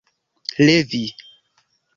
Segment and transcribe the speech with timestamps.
[0.65, 1.05] levi